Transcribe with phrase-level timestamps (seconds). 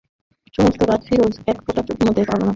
[0.53, 2.49] সমস্ত রাত ফিরোজ এক ফোঁটা ঘুমতে পারল না।